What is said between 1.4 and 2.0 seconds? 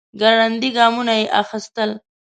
اخيستل.